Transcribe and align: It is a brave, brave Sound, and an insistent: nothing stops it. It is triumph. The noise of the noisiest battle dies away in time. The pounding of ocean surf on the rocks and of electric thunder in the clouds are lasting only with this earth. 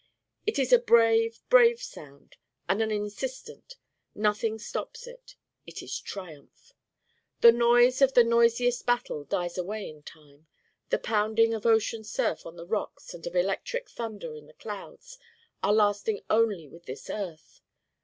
It 0.47 0.57
is 0.57 0.73
a 0.73 0.79
brave, 0.79 1.43
brave 1.47 1.79
Sound, 1.79 2.37
and 2.67 2.81
an 2.81 2.89
insistent: 2.89 3.77
nothing 4.15 4.57
stops 4.57 5.05
it. 5.05 5.35
It 5.67 5.83
is 5.83 5.99
triumph. 6.01 6.73
The 7.41 7.51
noise 7.51 8.01
of 8.01 8.15
the 8.15 8.23
noisiest 8.23 8.83
battle 8.87 9.25
dies 9.25 9.59
away 9.59 9.87
in 9.87 10.01
time. 10.01 10.47
The 10.89 10.97
pounding 10.97 11.53
of 11.53 11.67
ocean 11.67 12.03
surf 12.03 12.47
on 12.47 12.55
the 12.55 12.65
rocks 12.65 13.13
and 13.13 13.27
of 13.27 13.35
electric 13.35 13.91
thunder 13.91 14.33
in 14.35 14.47
the 14.47 14.53
clouds 14.53 15.19
are 15.61 15.71
lasting 15.71 16.21
only 16.31 16.67
with 16.67 16.87
this 16.87 17.07
earth. 17.07 17.61